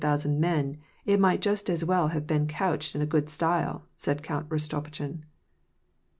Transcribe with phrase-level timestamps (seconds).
[0.01, 4.23] »thousand men, it might just as well have been couched in a good style!"* said
[4.23, 5.25] Count Rostopchin.